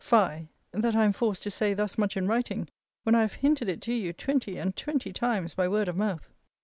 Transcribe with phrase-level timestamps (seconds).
[0.03, 0.47] Fie!
[0.71, 2.67] that I am forced to say thus much in writing,
[3.03, 6.31] when I have hinted it to you twenty and twenty times by word of mouth!